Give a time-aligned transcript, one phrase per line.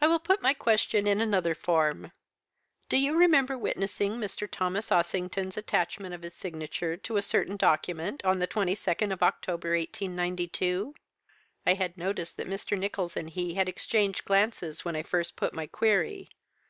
[0.00, 2.10] "'I will put my question in another form.
[2.88, 4.48] Do you remember witnessing Mr.
[4.50, 9.72] Thomas Ossington's attachment of his signature to a certain document on the 22nd of October,
[9.76, 10.94] 1892?'
[11.66, 12.78] "I had noticed that Mr.
[12.78, 16.30] Nicholls and he had exchanged glances when I first put my query.